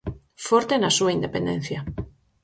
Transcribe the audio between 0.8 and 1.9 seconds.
súa independencia.